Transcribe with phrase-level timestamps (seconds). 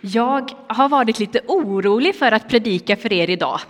[0.00, 3.60] Jag har varit lite orolig för att predika för er idag.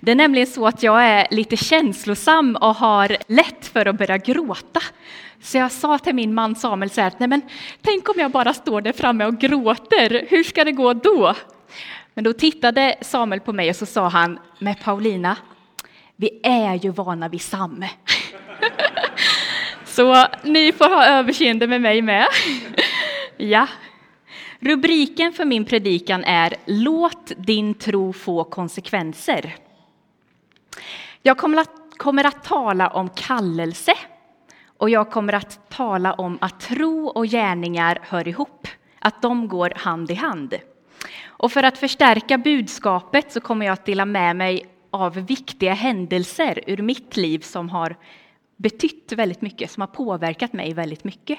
[0.00, 4.18] Det är nämligen så att jag är lite känslosam och har lätt för att börja
[4.18, 4.80] gråta.
[5.40, 7.40] Så jag sa till min man Samuel så här, nej men
[7.82, 11.34] tänk om jag bara står där framme och gråter, hur ska det gå då?
[12.14, 15.36] Men då tittade Samuel på mig och så sa han, med Paulina,
[16.16, 17.84] vi är ju vana vid Sam.
[19.84, 22.26] så ni får ha överseende med mig med.
[23.36, 23.66] ja,
[24.66, 29.54] Rubriken för min predikan är Låt din tro få konsekvenser.
[31.22, 33.92] Jag kommer att, kommer att tala om kallelse
[34.78, 39.72] och jag kommer att tala om att tro och gärningar hör ihop, att de går
[39.76, 40.54] hand i hand.
[41.24, 46.60] Och för att förstärka budskapet så kommer jag att dela med mig av viktiga händelser
[46.66, 47.96] ur mitt liv som har
[48.56, 51.38] betytt väldigt mycket, som har påverkat mig väldigt mycket.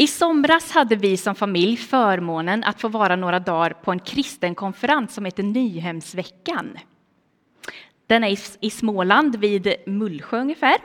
[0.00, 4.54] I somras hade vi som familj förmånen att få vara några dagar på en kristen
[4.54, 6.78] konferens som heter Nyhemsveckan.
[8.06, 10.76] Den är i Småland, vid Mullsjö ungefär.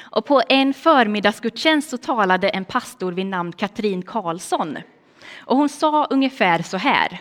[0.00, 4.78] Och på en förmiddagsgudstjänst så talade en pastor vid namn Katrin Karlsson.
[5.36, 7.20] Och hon sa ungefär så här.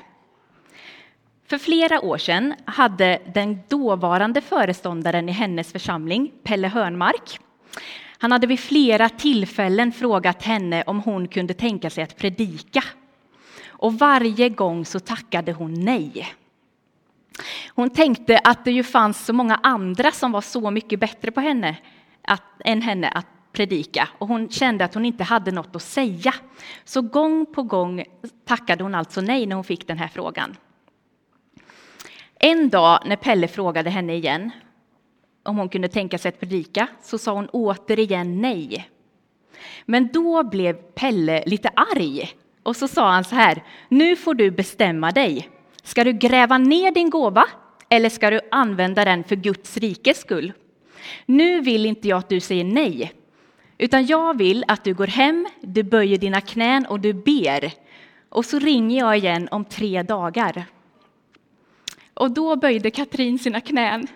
[1.49, 7.39] För flera år sedan hade den dåvarande föreståndaren i hennes församling, Pelle Hörnmark,
[8.23, 12.83] han hade vid flera tillfällen frågat henne om hon kunde tänka sig att predika.
[13.67, 16.33] Och varje gång så tackade hon nej.
[17.75, 21.41] Hon tänkte att det ju fanns så många andra som var så mycket bättre på
[21.41, 21.77] henne
[22.21, 26.33] att, än henne att predika och hon kände att hon inte hade något att säga.
[26.83, 28.03] Så gång på gång
[28.45, 30.55] tackade hon alltså nej när hon fick den här frågan.
[32.39, 34.51] En dag när Pelle frågade henne igen
[35.43, 38.89] om hon kunde tänka sig att predika, så sa hon återigen nej.
[39.85, 42.29] Men då blev Pelle lite arg
[42.63, 45.49] och så sa han så här, nu får du bestämma dig.
[45.83, 47.45] Ska du gräva ner din gåva
[47.89, 50.53] eller ska du använda den för Guds rikes skull?
[51.25, 53.11] Nu vill inte jag att du säger nej,
[53.77, 57.71] utan jag vill att du går hem, du böjer dina knän och du ber.
[58.29, 60.65] Och så ringer jag igen om tre dagar.
[62.13, 64.07] Och då böjde Katrin sina knän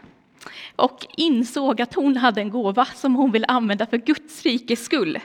[0.76, 5.20] och insåg att hon hade en gåva som hon ville använda för Guds rikes skull.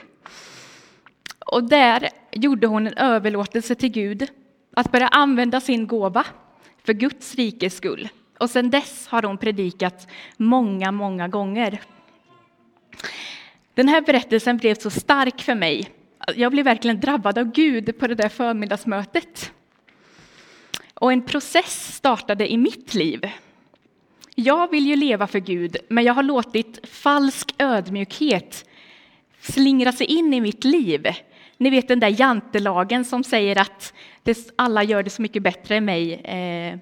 [1.45, 4.27] Och där gjorde hon en överlåtelse till Gud
[4.75, 6.25] att börja använda sin gåva
[6.85, 8.09] för Guds rikes skull.
[8.37, 10.07] Och sedan dess har hon predikat
[10.37, 11.81] många, många gånger.
[13.73, 15.89] Den här berättelsen blev så stark för mig.
[16.35, 19.51] Jag blev verkligen drabbad av Gud på det där förmiddagsmötet.
[20.93, 23.31] Och en process startade i mitt liv
[24.35, 28.65] jag vill ju leva för Gud, men jag har låtit falsk ödmjukhet
[29.39, 31.07] slingra sig in i mitt liv.
[31.57, 33.93] Ni vet den där jantelagen som säger att
[34.55, 36.77] alla gör det så mycket bättre än mig eh,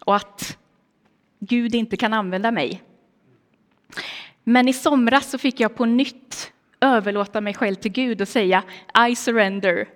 [0.00, 0.58] och att
[1.38, 2.82] Gud inte kan använda mig.
[4.44, 8.62] Men i somras så fick jag på nytt överlåta mig själv till Gud och säga
[9.10, 9.88] I surrender.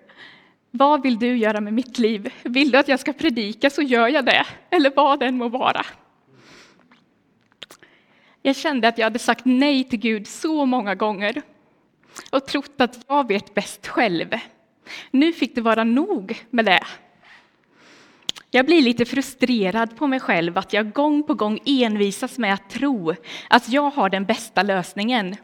[0.71, 2.33] Vad vill du göra med mitt liv?
[2.43, 5.87] Vill du att jag ska predika så gör jag det, eller vad den må vara.
[8.43, 11.43] Jag kände att jag hade sagt nej till Gud så många gånger
[12.33, 14.35] och trott att jag vet bäst själv.
[15.11, 16.83] Nu fick det vara nog med det.
[18.51, 22.71] Jag blir lite frustrerad på mig själv att jag gång på gång envisas med att
[22.71, 23.15] tro
[23.49, 25.37] att jag har den bästa lösningen.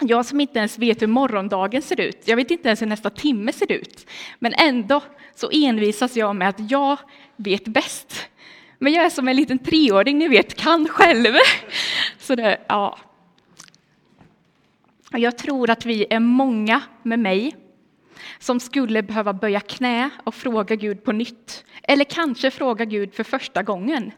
[0.00, 3.10] Jag som inte ens vet hur morgondagen ser ut, jag vet inte ens hur nästa
[3.10, 4.06] timme ser ut.
[4.38, 5.02] Men ändå
[5.34, 6.98] så envisas jag med att jag
[7.36, 8.28] vet bäst.
[8.78, 11.34] Men jag är som en liten treåring, ni vet, kan själv.
[12.18, 12.98] Så det, ja.
[15.10, 17.56] Jag tror att vi är många med mig
[18.38, 21.64] som skulle behöva böja knä och fråga Gud på nytt.
[21.82, 24.12] Eller kanske fråga Gud för första gången.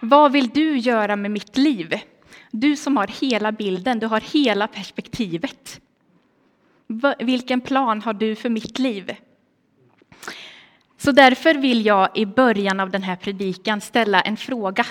[0.00, 2.00] Vad vill du göra med mitt liv?
[2.50, 5.80] Du som har hela bilden, du har hela perspektivet.
[7.18, 9.16] Vilken plan har du för mitt liv?
[11.04, 14.86] Så därför vill jag i början av den här predikan ställa en fråga.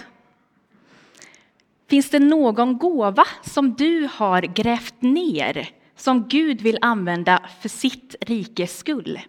[1.89, 8.15] Finns det någon gåva som du har grävt ner som Gud vill använda för sitt
[8.21, 9.19] rikes skull?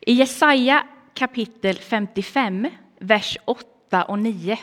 [0.00, 2.66] I Jesaja kapitel 55,
[2.98, 4.58] vers 8 och 9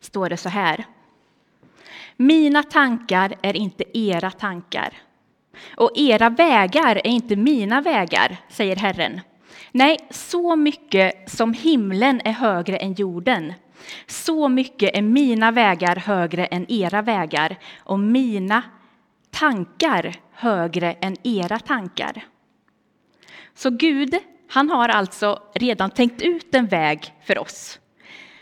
[0.00, 0.84] står det så här.
[2.16, 5.02] Mina tankar är inte era tankar
[5.76, 9.20] och era vägar är inte mina vägar, säger Herren.
[9.72, 13.52] Nej, så mycket som himlen är högre än jorden,
[14.06, 18.62] så mycket är mina vägar högre än era vägar och mina
[19.30, 22.24] tankar högre än era tankar.
[23.54, 24.14] Så Gud,
[24.48, 27.78] han har alltså redan tänkt ut en väg för oss.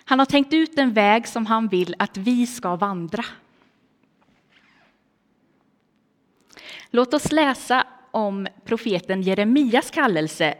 [0.04, 3.24] Han har tänkt ut en väg som han vill att vi ska vandra.
[6.92, 10.54] Låt oss läsa om profeten Jeremias kallelse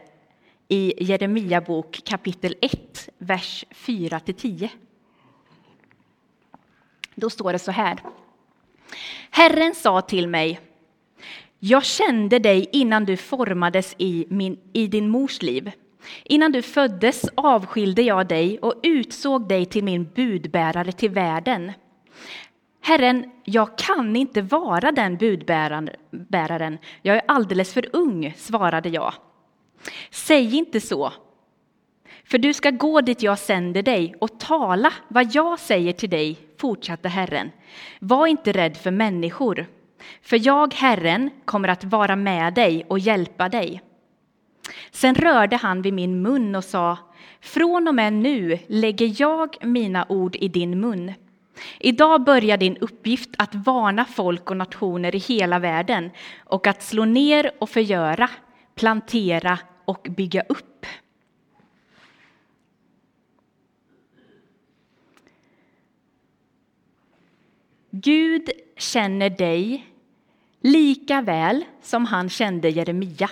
[0.67, 4.69] i Jeremia bok kapitel 1, vers 4-10.
[7.15, 7.99] Då står det så här.
[9.29, 10.59] Herren sa till mig,
[11.59, 15.71] jag kände dig innan du formades i, min, i din mors liv.
[16.23, 21.71] Innan du föddes avskilde jag dig och utsåg dig till min budbärare till världen.
[22.81, 29.13] Herren, jag kan inte vara den budbäraren, jag är alldeles för ung, svarade jag.
[30.09, 31.13] Säg inte så,
[32.23, 36.37] för du ska gå dit jag sänder dig och tala vad jag säger till dig,
[36.57, 37.51] fortsatte Herren.
[37.99, 39.65] Var inte rädd för människor,
[40.21, 43.81] för jag, Herren, kommer att vara med dig och hjälpa dig.
[44.91, 46.97] Sen rörde han vid min mun och sa,
[47.41, 51.13] från och med nu lägger jag mina ord i din mun.
[51.79, 56.11] Idag börjar din uppgift att varna folk och nationer i hela världen
[56.45, 58.29] och att slå ner och förgöra,
[58.75, 60.85] plantera och bygga upp.
[67.91, 69.85] Gud känner dig
[70.61, 73.29] lika väl som han kände Jeremia.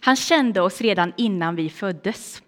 [0.00, 2.42] Han kände oss redan innan vi föddes.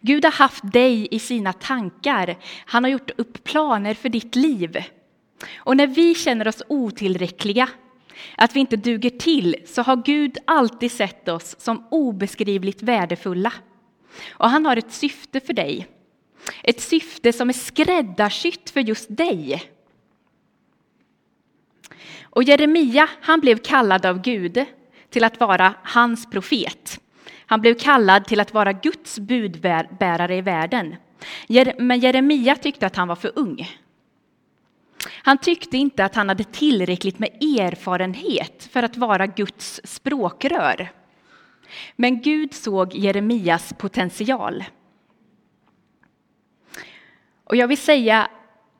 [0.00, 2.36] Gud har haft dig i sina tankar.
[2.64, 4.84] Han har gjort upp planer för ditt liv.
[5.56, 7.68] Och när vi känner oss otillräckliga,
[8.36, 13.52] att vi inte duger till, så har Gud alltid sett oss som obeskrivligt värdefulla.
[14.30, 15.86] Och han har ett syfte för dig.
[16.62, 19.62] Ett syfte som är skräddarsytt för just dig.
[22.22, 24.64] Och Jeremia, han blev kallad av Gud
[25.10, 27.00] till att vara hans profet.
[27.50, 30.96] Han blev kallad till att vara Guds budbärare i världen.
[31.78, 33.68] Men Jeremia tyckte att han var för ung.
[35.22, 40.92] Han tyckte inte att han hade tillräckligt med erfarenhet för att vara Guds språkrör.
[41.96, 44.64] Men Gud såg Jeremias potential.
[47.44, 48.28] Och jag vill säga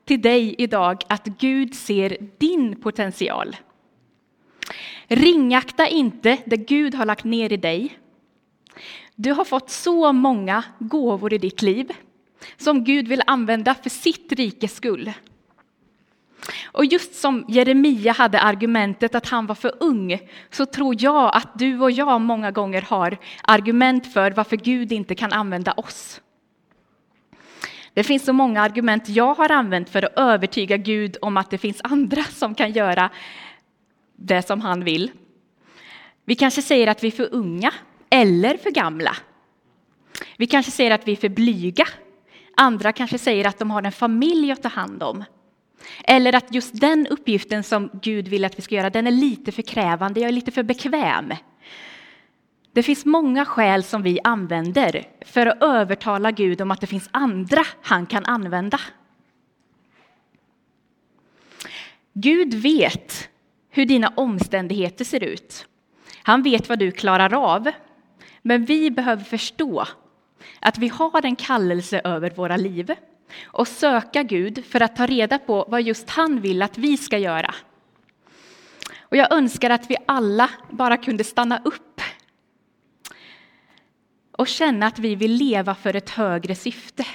[0.05, 3.55] till dig idag att Gud ser din potential.
[5.07, 7.97] Ringakta inte det Gud har lagt ner i dig.
[9.15, 11.91] Du har fått så många gåvor i ditt liv
[12.57, 15.11] som Gud vill använda för sitt rikes skull.
[16.63, 20.19] Och just som Jeremia hade argumentet att han var för ung,
[20.49, 25.15] så tror jag att du och jag många gånger har argument för varför Gud inte
[25.15, 26.21] kan använda oss.
[27.93, 31.57] Det finns så många argument jag har använt för att övertyga Gud om att det
[31.57, 33.09] finns andra som kan göra
[34.15, 35.11] det som han vill.
[36.25, 37.73] Vi kanske säger att vi är för unga
[38.11, 39.17] eller för gamla.
[40.37, 41.87] Vi kanske säger att vi är för blyga.
[42.57, 45.23] Andra kanske säger att de har en familj att ta hand om.
[46.03, 49.51] Eller att just den uppgiften som Gud vill att vi ska göra, den är lite
[49.51, 51.33] för krävande, jag är lite för bekväm.
[52.73, 57.09] Det finns många skäl som vi använder för att övertala Gud om att det finns
[57.11, 58.79] andra han kan använda.
[62.13, 63.29] Gud vet
[63.69, 65.67] hur dina omständigheter ser ut.
[66.23, 67.71] Han vet vad du klarar av.
[68.41, 69.85] Men vi behöver förstå
[70.59, 72.95] att vi har en kallelse över våra liv
[73.43, 77.17] och söka Gud för att ta reda på vad just han vill att vi ska
[77.17, 77.55] göra.
[78.99, 82.01] Och jag önskar att vi alla bara kunde stanna upp
[84.31, 87.05] och känna att vi vill leva för ett högre syfte.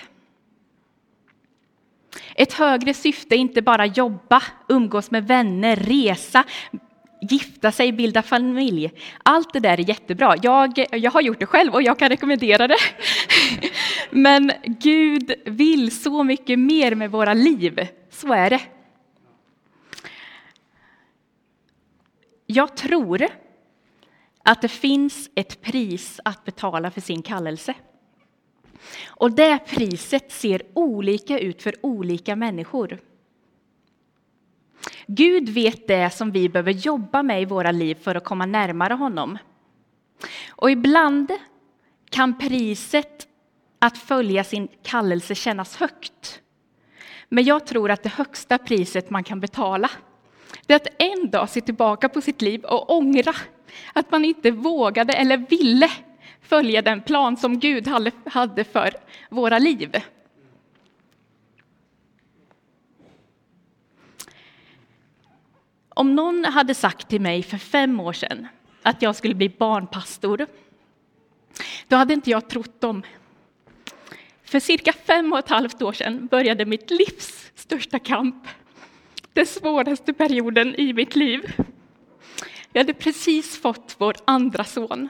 [2.35, 6.45] Ett högre syfte är inte bara jobba, umgås med vänner, resa,
[7.21, 8.91] gifta sig, bilda familj.
[9.23, 10.35] Allt det där är jättebra.
[10.43, 12.79] Jag, jag har gjort det själv och jag kan rekommendera det.
[14.11, 17.89] Men Gud vill så mycket mer med våra liv.
[18.11, 18.61] Så är det.
[22.47, 23.27] Jag tror
[24.43, 27.75] att det finns ett pris att betala för sin kallelse.
[29.07, 32.99] Och det priset ser olika ut för olika människor.
[35.07, 38.95] Gud vet det som vi behöver jobba med i våra liv för att komma närmare
[38.95, 39.39] honom.
[40.49, 41.33] Och ibland
[42.11, 43.27] kan priset
[43.79, 46.41] att följa sin kallelse kännas högt.
[47.29, 49.91] Men jag tror att det högsta priset man kan betala
[50.67, 53.35] det är att en dag se tillbaka på sitt liv och ångra
[53.93, 55.91] att man inte vågade eller ville
[56.43, 57.89] följa den plan som Gud
[58.25, 58.95] hade för
[59.31, 59.97] våra liv.
[65.99, 68.49] Om någon hade sagt till mig för fem år sedan
[68.83, 70.47] att jag skulle bli barnpastor,
[71.89, 73.03] då hade inte jag trott dem.
[74.45, 78.49] För cirka fem och ett halvt år sedan började mitt livs största kamp.
[79.33, 81.53] Den svåraste perioden i mitt liv.
[82.73, 85.09] Vi hade precis fått vår andra son.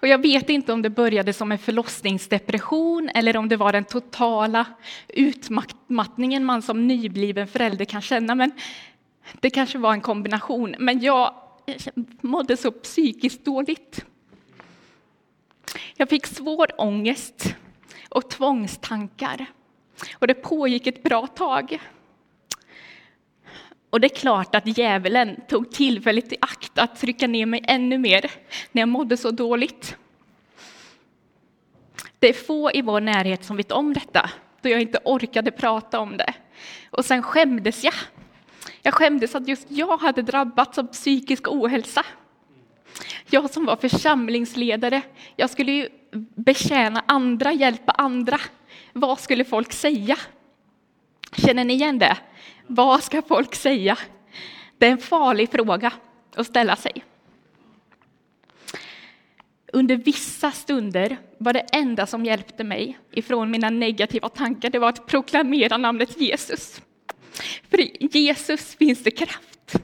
[0.00, 3.84] Och jag vet inte om det började som en förlossningsdepression eller om det var den
[3.84, 4.66] totala
[5.08, 8.34] utmattningen man som nybliven förälder kan känna.
[8.34, 8.52] Men
[9.40, 10.74] det kanske var en kombination.
[10.78, 11.34] Men jag
[12.20, 14.04] mådde så psykiskt dåligt.
[15.96, 17.54] Jag fick svår ångest
[18.08, 19.46] och tvångstankar.
[20.14, 21.78] Och det pågick ett bra tag.
[23.90, 27.98] Och det är klart att djävulen tog tillfället i akt att trycka ner mig ännu
[27.98, 28.30] mer
[28.72, 29.96] när jag mådde så dåligt.
[32.18, 34.30] Det är få i vår närhet som vet om detta,
[34.60, 36.34] då jag inte orkade prata om det.
[36.90, 37.94] Och sen skämdes jag.
[38.88, 42.04] Jag skämdes att just jag hade drabbats av psykisk ohälsa.
[43.30, 45.02] Jag som var församlingsledare,
[45.36, 45.88] jag skulle ju
[46.34, 48.40] betjäna andra, hjälpa andra.
[48.92, 50.16] Vad skulle folk säga?
[51.32, 52.16] Känner ni igen det?
[52.66, 53.98] Vad ska folk säga?
[54.78, 55.92] Det är en farlig fråga
[56.34, 57.04] att ställa sig.
[59.72, 64.88] Under vissa stunder var det enda som hjälpte mig ifrån mina negativa tankar, det var
[64.88, 66.80] att proklamera namnet Jesus.
[67.70, 69.74] För i Jesus finns det kraft.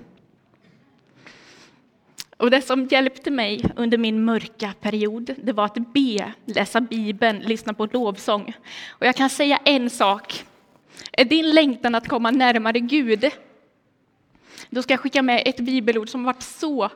[2.36, 7.38] Och det som hjälpte mig under min mörka period, det var att be, läsa Bibeln,
[7.38, 8.56] lyssna på lovsång.
[8.88, 10.44] Och jag kan säga en sak.
[11.12, 13.30] Är din längtan att komma närmare Gud?
[14.70, 16.90] Då ska jag skicka med ett bibelord som varit så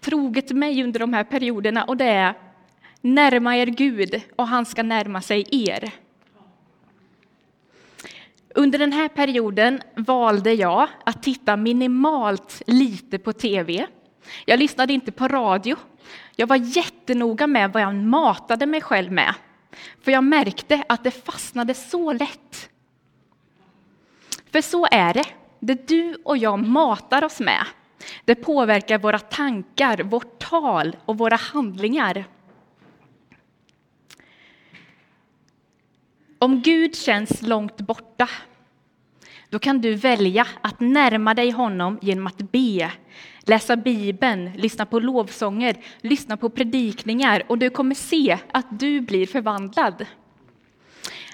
[0.00, 2.34] troget mig under de här perioderna och det är
[3.00, 5.92] Närma er Gud och han ska närma sig er.
[8.56, 13.86] Under den här perioden valde jag att titta minimalt lite på tv.
[14.44, 15.76] Jag lyssnade inte på radio.
[16.36, 19.34] Jag var jättenoga med vad jag matade mig själv med.
[20.02, 22.70] För jag märkte att det fastnade så lätt.
[24.52, 25.24] För så är det.
[25.60, 27.64] Det du och jag matar oss med,
[28.24, 32.24] det påverkar våra tankar, vårt tal och våra handlingar.
[36.44, 38.28] Om Gud känns långt borta,
[39.50, 42.92] då kan du välja att närma dig honom genom att be,
[43.40, 49.26] läsa Bibeln, lyssna på lovsånger, lyssna på predikningar och du kommer se att du blir
[49.26, 50.06] förvandlad.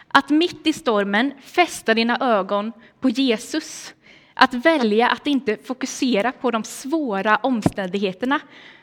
[0.09, 3.95] Att mitt i stormen fästa dina ögon på Jesus.
[4.35, 8.41] Att välja att inte fokusera på de svåra omständigheterna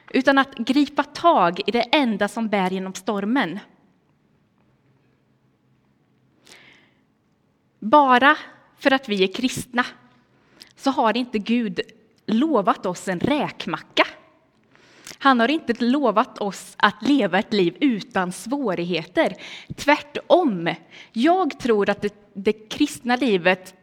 [0.10, 3.60] utan att gripa tag i det enda som bär genom stormen.
[7.80, 8.38] Bara
[8.78, 9.86] för att vi är kristna
[10.76, 11.82] så har inte Gud
[12.26, 14.08] lovat oss en räkmacka.
[15.20, 19.36] Han har inte lovat oss att leva ett liv utan svårigheter.
[19.76, 20.70] Tvärtom.
[21.14, 23.76] Jag tror att det, det kristna livet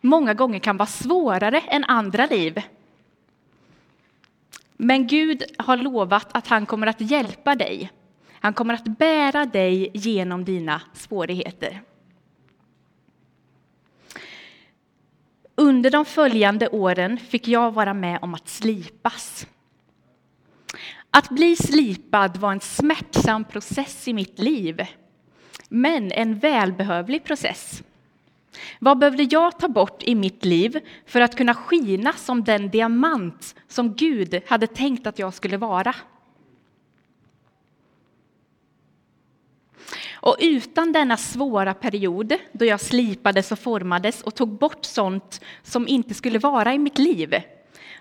[0.00, 2.62] många gånger kan vara svårare än andra liv.
[4.76, 7.90] Men Gud har lovat att han kommer att hjälpa dig.
[8.32, 11.82] Han kommer att bära dig genom dina svårigheter.
[15.58, 19.46] Under de följande åren fick jag vara med om att slipas.
[21.10, 24.86] Att bli slipad var en smärtsam process i mitt liv,
[25.68, 27.82] men en välbehövlig process.
[28.78, 33.54] Vad behövde jag ta bort i mitt liv för att kunna skina som den diamant
[33.68, 35.94] som Gud hade tänkt att jag skulle vara?
[40.26, 45.88] Och utan denna svåra period då jag slipades och formades och tog bort sånt som
[45.88, 47.34] inte skulle vara i mitt liv,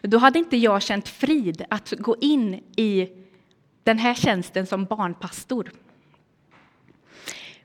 [0.01, 3.09] då hade inte jag känt frid att gå in i
[3.83, 5.71] den här tjänsten som barnpastor.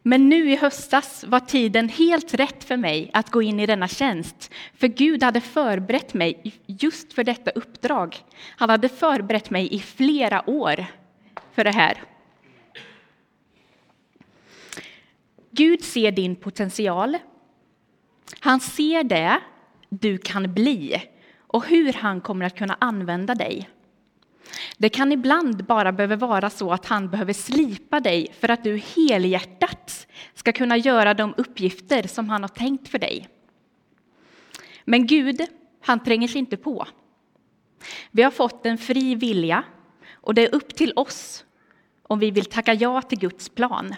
[0.03, 3.89] Men nu i höstas var tiden helt rätt för mig att gå in i denna
[3.89, 8.17] tjänst, för Gud hade förberett mig just för detta uppdrag.
[8.57, 10.87] Han hade förberett mig i flera år
[11.55, 11.99] för det här.
[15.51, 17.19] Gud ser din potential.
[18.41, 19.41] Han ser det
[19.89, 21.03] du kan bli
[21.39, 23.69] och hur han kommer att kunna använda dig.
[24.79, 28.77] Det kan ibland bara behöva vara så att han behöver slipa dig för att du
[28.97, 33.29] helhjärtat ska kunna göra de uppgifter som han har tänkt för dig.
[34.85, 35.41] Men Gud,
[35.81, 36.87] han tränger sig inte på.
[38.11, 39.65] Vi har fått en fri vilja
[40.13, 41.45] och det är upp till oss
[42.03, 43.95] om vi vill tacka ja till Guds plan.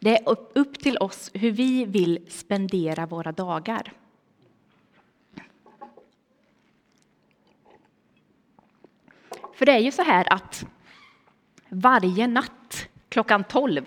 [0.00, 3.92] Det är upp till oss hur vi vill spendera våra dagar.
[9.54, 10.66] För det är ju så här att
[11.68, 13.84] varje natt klockan 12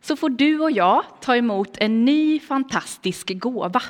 [0.00, 3.82] så får du och jag ta emot en ny fantastisk gåva.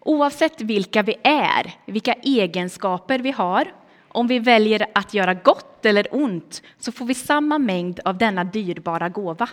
[0.00, 3.72] Oavsett vilka vi är, vilka egenskaper vi har
[4.08, 8.44] om vi väljer att göra gott eller ont så får vi samma mängd av denna
[8.44, 9.48] dyrbara gåva.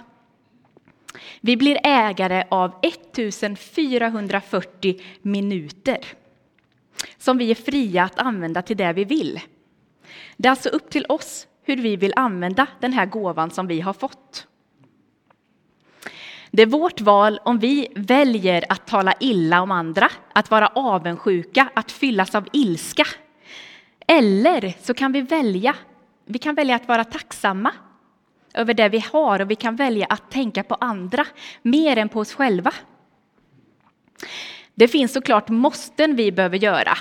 [1.42, 6.00] Vi blir ägare av 1440 minuter
[7.18, 9.40] som vi är fria att använda till det vi vill.
[10.38, 13.82] Det är alltså upp till oss hur vi vill använda den här gåvan som vi
[13.82, 14.48] har fått.
[16.52, 21.70] Det är vårt val om vi väljer att tala illa om andra, att vara avundsjuka,
[21.74, 23.06] att fyllas av ilska.
[24.08, 25.76] Eller så kan vi välja,
[26.26, 27.72] vi kan välja att vara tacksamma
[28.56, 31.26] över det vi har och vi kan välja att tänka på andra
[31.62, 32.72] mer än på oss själva.
[34.76, 36.98] Det finns såklart måsten vi behöver göra.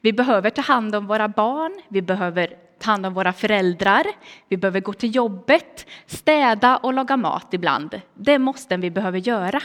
[0.00, 2.46] Vi behöver ta hand om våra barn, vi behöver
[2.78, 4.04] ta hand om våra föräldrar,
[4.48, 8.00] vi behöver gå till jobbet, städa och laga mat ibland.
[8.14, 9.60] Det är måsten vi behöver göra.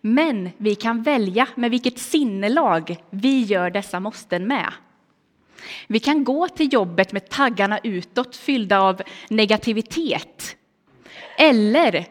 [0.00, 4.72] Men vi kan välja med vilket sinnelag vi gör dessa måsten med.
[5.86, 10.56] Vi kan gå till jobbet med taggarna utåt fyllda av negativitet.
[11.38, 12.06] Eller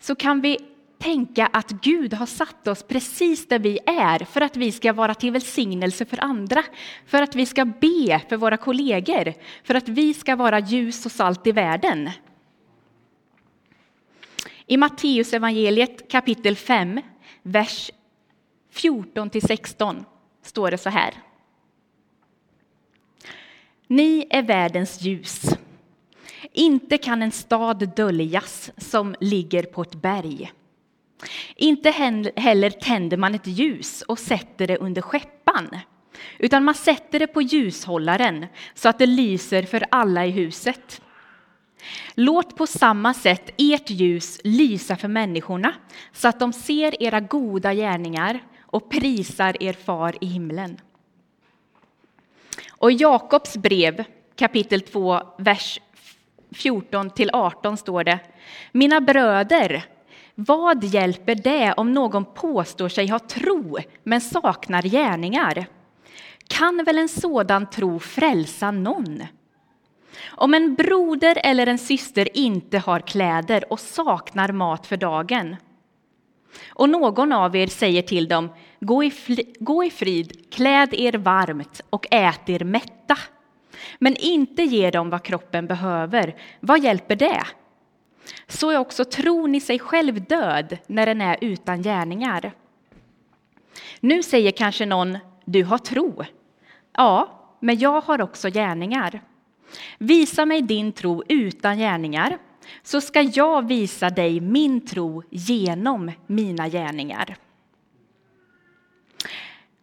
[0.00, 0.58] så kan vi
[0.98, 5.14] tänka att Gud har satt oss precis där vi är för att vi ska vara
[5.14, 6.64] till välsignelse för andra,
[7.06, 9.34] för att vi ska be för våra kollegor,
[9.64, 12.10] för att vi ska vara ljus och salt i världen.
[14.66, 17.00] I Matteus evangeliet kapitel 5,
[17.42, 17.90] vers
[18.70, 20.04] 14 till 16
[20.42, 21.14] står det så här.
[23.86, 25.56] Ni är världens ljus.
[26.52, 30.52] Inte kan en stad döljas som ligger på ett berg.
[31.56, 31.90] Inte
[32.36, 35.68] heller tänder man ett ljus och sätter det under skeppan,
[36.38, 41.02] utan man sätter det på ljushållaren så att det lyser för alla i huset.
[42.14, 45.74] Låt på samma sätt ert ljus lysa för människorna
[46.12, 50.80] så att de ser era goda gärningar och prisar er far i himlen.
[52.78, 54.04] Och i Jakobs brev
[54.36, 55.80] kapitel 2, vers
[56.54, 58.18] 14 till 18 står det
[58.72, 59.84] Mina bröder,
[60.34, 65.66] vad hjälper det om någon påstår sig ha tro men saknar gärningar?
[66.48, 69.22] Kan väl en sådan tro frälsa någon?
[70.26, 75.56] Om en broder eller en syster inte har kläder och saknar mat för dagen
[76.68, 79.12] och någon av er säger till dem gå i,
[79.58, 83.18] gå i frid, kläd er varmt och ät er mätta
[83.98, 87.42] men inte ge dem vad kroppen behöver, vad hjälper det?
[88.46, 92.52] Så är också tron i sig själv död när den är utan gärningar.
[94.00, 96.24] Nu säger kanske någon, du har tro.
[96.92, 97.28] Ja,
[97.60, 99.20] men jag har också gärningar.
[99.98, 102.38] Visa mig din tro utan gärningar,
[102.82, 107.36] så ska jag visa dig min tro genom mina gärningar.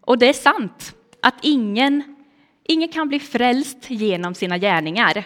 [0.02, 2.16] Och det är sant att ingen,
[2.64, 5.24] ingen kan bli frälst genom sina gärningar.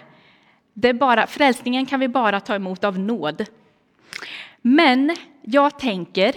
[0.74, 3.46] Det är bara, frälsningen kan vi bara ta emot av nåd.
[4.62, 6.36] Men jag tänker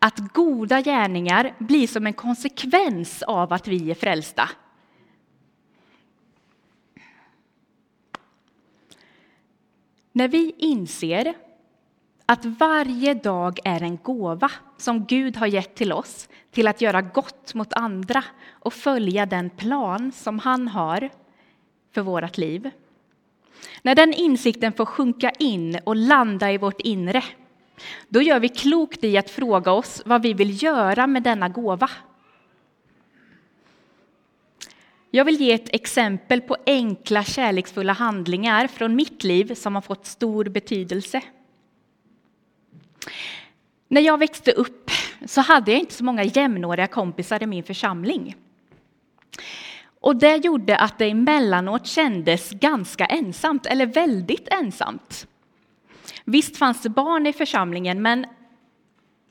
[0.00, 4.48] att goda gärningar blir som en konsekvens av att vi är frälsta.
[10.18, 11.34] När vi inser
[12.26, 17.02] att varje dag är en gåva som Gud har gett till oss till att göra
[17.02, 21.10] gott mot andra och följa den plan som han har
[21.94, 22.70] för vårt liv.
[23.82, 27.24] När den insikten får sjunka in och landa i vårt inre,
[28.08, 31.90] då gör vi klokt i att fråga oss vad vi vill göra med denna gåva.
[35.10, 40.06] Jag vill ge ett exempel på enkla kärleksfulla handlingar från mitt liv som har fått
[40.06, 41.22] stor betydelse.
[43.88, 44.90] När jag växte upp
[45.26, 48.36] så hade jag inte så många jämnåriga kompisar i min församling.
[50.00, 55.26] Och det gjorde att det emellanåt kändes ganska ensamt, eller väldigt ensamt.
[56.24, 58.26] Visst fanns det barn i församlingen, men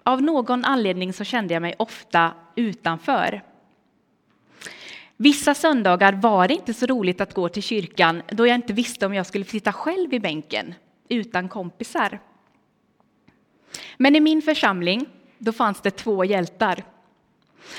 [0.03, 3.41] av någon anledning så kände jag mig ofta utanför.
[5.17, 9.05] Vissa söndagar var det inte så roligt att gå till kyrkan då jag inte visste
[9.05, 10.73] om jag skulle sitta själv i bänken
[11.09, 12.19] utan kompisar.
[13.97, 15.05] Men i min församling
[15.37, 16.83] då fanns det två hjältar.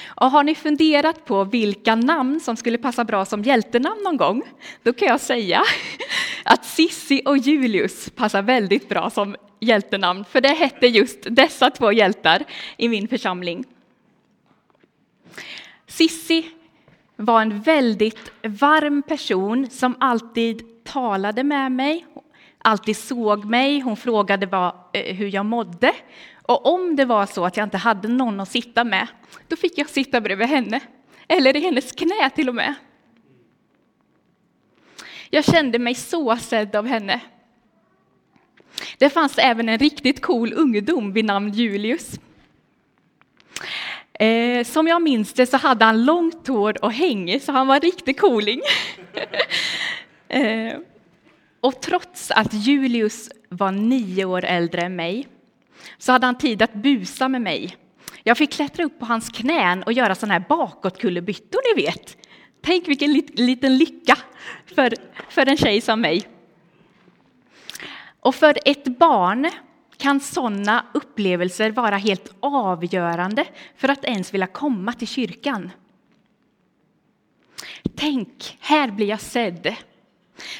[0.06, 4.42] Och har ni funderat på vilka namn som skulle passa bra som hjältenamn någon gång?
[4.82, 5.62] Då kan jag säga
[6.44, 11.92] att Sissi och Julius passar väldigt bra som hjältenamn, för det hette just dessa två
[11.92, 12.44] hjältar
[12.76, 13.64] i min församling.
[15.86, 16.50] Sissi
[17.20, 22.06] var en väldigt varm person som alltid talade med mig,
[22.58, 23.80] alltid såg mig.
[23.80, 25.92] Hon frågade vad, eh, hur jag mådde.
[26.42, 29.06] Och om det var så att jag inte hade någon att sitta med,
[29.48, 30.80] då fick jag sitta bredvid henne.
[31.28, 32.74] Eller i hennes knä till och med.
[35.30, 37.20] Jag kände mig så sedd av henne.
[38.98, 42.20] Det fanns även en riktigt cool ungdom vid namn Julius.
[44.18, 47.80] Eh, som jag minns det så hade han långt hår och häng, så han var
[47.80, 48.60] riktig cooling.
[50.28, 50.76] eh,
[51.60, 55.28] och trots att Julius var nio år äldre än mig
[55.98, 57.76] så hade han tid att busa med mig.
[58.22, 62.16] Jag fick klättra upp på hans knän och göra sådana här bakåtkullerbyttor, ni vet.
[62.62, 64.18] Tänk vilken liten lycka
[64.74, 64.94] för,
[65.28, 66.28] för en tjej som mig.
[68.20, 69.50] Och för ett barn
[69.98, 73.44] kan sådana upplevelser vara helt avgörande
[73.76, 75.70] för att ens vilja komma till kyrkan.
[77.96, 79.74] Tänk, här blir jag sedd.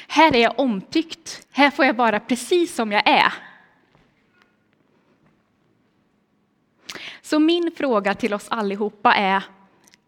[0.07, 1.47] Här är jag omtyckt.
[1.51, 3.33] Här får jag vara precis som jag är.
[7.21, 9.43] Så min fråga till oss allihopa är,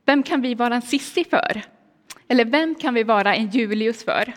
[0.06, 1.62] vem kan vi vara en Sissi för?
[2.28, 4.34] Eller vem kan vi vara en Julius för?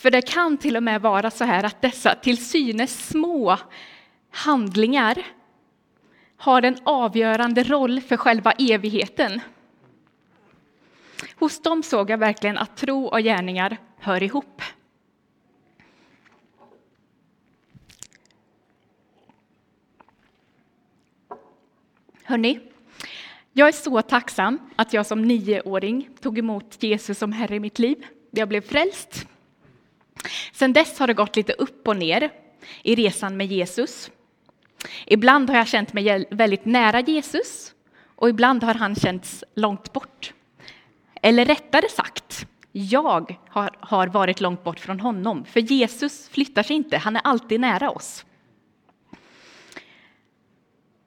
[0.00, 3.58] För det kan till och med vara så här att dessa till synes små
[4.30, 5.26] handlingar
[6.36, 9.40] har en avgörande roll för själva evigheten.
[11.38, 14.62] Hos dem såg jag verkligen att tro och gärningar hör ihop.
[22.22, 22.60] Hörni,
[23.52, 27.78] jag är så tacksam att jag som nioåring tog emot Jesus som Herre i mitt
[27.78, 28.06] liv.
[28.30, 29.26] Jag blev frälst.
[30.52, 32.30] Sen dess har det gått lite upp och ner
[32.82, 34.10] i resan med Jesus.
[35.06, 37.74] Ibland har jag känt mig väldigt nära Jesus
[38.16, 40.32] och ibland har han känts långt bort.
[41.22, 46.76] Eller rättare sagt, jag har, har varit långt bort från honom, för Jesus flyttar sig
[46.76, 48.24] inte, han är alltid nära oss.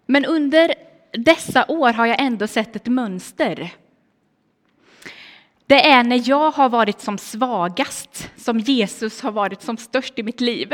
[0.06, 0.74] Men under
[1.12, 3.72] dessa år har jag ändå sett ett mönster.
[5.74, 10.24] Det är när jag har varit som svagast som Jesus har varit som störst i
[10.24, 10.74] mitt liv.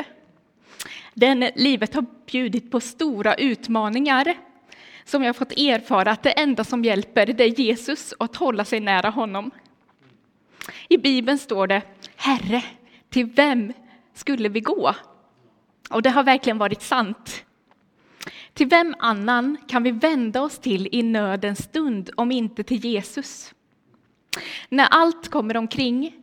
[1.14, 4.34] Den livet har bjudit på stora utmaningar
[5.06, 8.66] som jag fått erfara att det enda som hjälper det är Jesus och att hålla
[8.66, 9.52] sig nära honom.
[10.90, 11.82] I Bibeln står det
[12.16, 12.64] Herre,
[13.10, 13.74] till vem
[14.14, 14.96] skulle vi gå?
[15.90, 17.46] Och det har verkligen varit sant.
[18.54, 23.54] Till vem annan kan vi vända oss till i nödens stund om inte till Jesus?
[24.70, 26.14] När allt kommer omkring,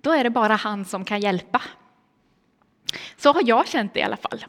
[0.00, 1.62] då är det bara han som kan hjälpa.
[3.16, 4.44] Så har jag känt det i alla fall.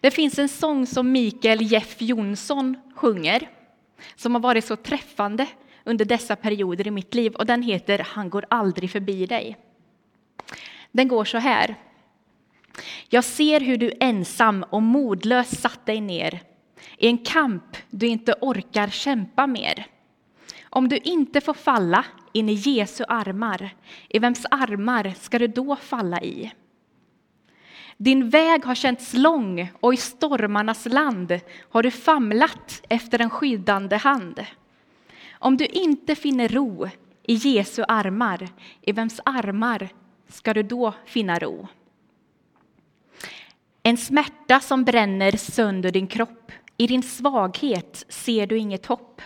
[0.00, 3.50] Det finns en sång som Mikael Jeff Jonsson sjunger
[4.16, 5.46] som har varit så träffande
[5.84, 9.56] under dessa perioder i mitt liv och den heter Han går aldrig förbi dig.
[10.92, 11.74] Den går så här.
[13.08, 16.40] Jag ser hur du ensam och modlös satt dig ner
[16.98, 19.86] i en kamp du inte orkar kämpa mer.
[20.70, 23.74] Om du inte får falla in i Jesu armar,
[24.08, 26.52] i vems armar ska du då falla i?
[27.96, 33.96] Din väg har känts lång och i stormarnas land har du famlat efter en skyddande
[33.96, 34.44] hand.
[35.32, 36.88] Om du inte finner ro
[37.22, 38.48] i Jesu armar,
[38.82, 39.88] i vems armar
[40.28, 41.68] ska du då finna ro?
[43.82, 46.52] En smärta som bränner sönder din kropp.
[46.76, 49.22] I din svaghet ser du inget hopp.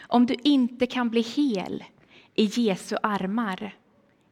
[0.00, 1.84] Om du inte kan bli hel
[2.34, 3.76] i Jesu armar,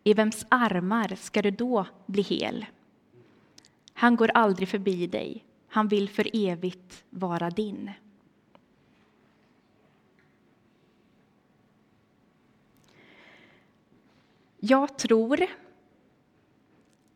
[0.05, 2.67] i vems armar ska du då bli hel?
[3.93, 5.45] Han går aldrig förbi dig.
[5.69, 7.91] Han vill för evigt vara din.
[14.59, 15.47] Jag tror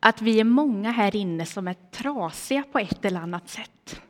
[0.00, 4.02] att vi är många här inne som är trasiga på ett eller annat sätt.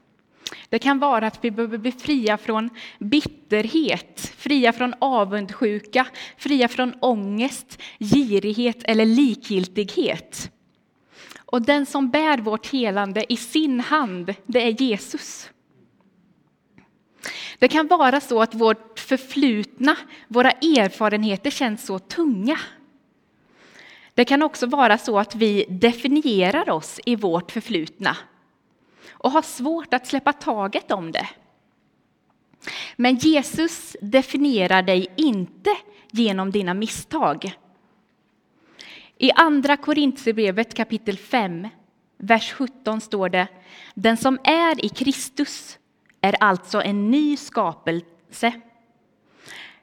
[0.68, 6.06] Det kan vara att vi behöver bli fria från bitterhet, fria från avundsjuka,
[6.36, 10.50] fria från ångest, girighet eller likgiltighet.
[11.36, 15.50] Och den som bär vårt helande i sin hand, det är Jesus.
[17.58, 19.96] Det kan vara så att vårt förflutna,
[20.28, 22.58] våra erfarenheter känns så tunga.
[24.14, 28.16] Det kan också vara så att vi definierar oss i vårt förflutna
[29.08, 31.28] och har svårt att släppa taget om det.
[32.96, 35.70] Men Jesus definierar dig inte
[36.10, 37.56] genom dina misstag.
[39.18, 41.68] I Andra Korintierbrevet kapitel 5,
[42.16, 43.48] vers 17 står det
[43.94, 45.78] Den som är i Kristus
[46.20, 48.60] är alltså en ny skapelse.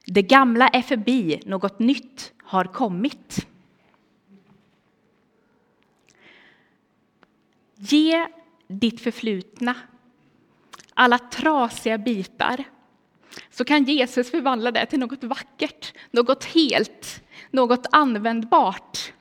[0.06, 3.48] Det gamla är förbi, något nytt har kommit.
[7.76, 8.28] Ge
[8.67, 9.76] ditt förflutna,
[10.93, 12.63] alla trasiga bitar,
[13.49, 19.13] så kan Jesus förvandla det till något vackert, något helt, något användbart.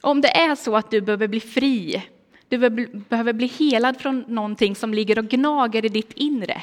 [0.00, 2.02] Om det är så att du behöver bli fri,
[2.48, 2.58] du
[3.08, 6.62] behöver bli helad från någonting som ligger och gnager i ditt inre,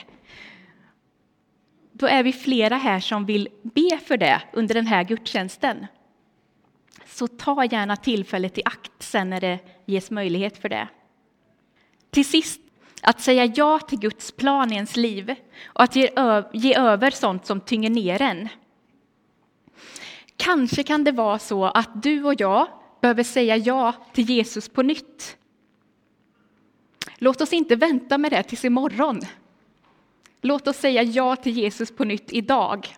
[1.92, 5.88] då är vi flera här som vill be för det under den här gudstjänsten.
[7.06, 10.88] Så ta gärna tillfället i akt sen när det ges möjlighet för det.
[12.12, 12.62] Till sist,
[13.02, 16.10] att säga ja till Guds plan i ens liv och att ge,
[16.54, 18.50] ge över sånt som tynger ner en.
[20.38, 22.68] Kanske kan det vara så att du och jag
[23.02, 25.38] behöver säga ja till Jesus på nytt.
[27.18, 29.22] Låt oss inte vänta med det tills imorgon.
[30.42, 32.96] Låt oss säga ja till Jesus på nytt idag